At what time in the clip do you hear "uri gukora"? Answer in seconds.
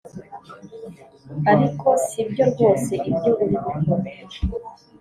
3.43-4.05